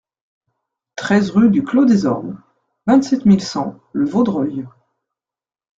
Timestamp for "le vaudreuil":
3.93-4.65